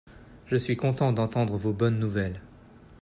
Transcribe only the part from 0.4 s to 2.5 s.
Je suis content d'entendre vos bonnes nouvelles.